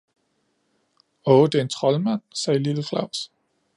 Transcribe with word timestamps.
"Oh, 1.27 1.45
det 1.47 1.55
er 1.55 1.61
en 1.61 1.69
troldmand!" 1.69 2.21
sagde 2.35 2.59
lille 2.63 2.83
Claus. 2.83 3.31